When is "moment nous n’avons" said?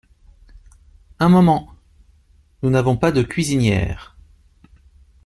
1.29-2.97